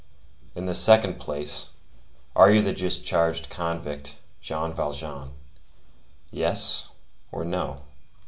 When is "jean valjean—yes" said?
4.41-6.87